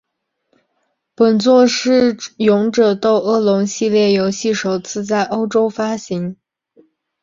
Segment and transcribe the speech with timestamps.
[1.13, 6.37] 本作是勇者斗恶龙系列游戏首次在欧洲发行。